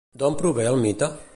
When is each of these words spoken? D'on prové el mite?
D'on 0.21 0.37
prové 0.39 0.65
el 0.71 0.81
mite? 0.87 1.11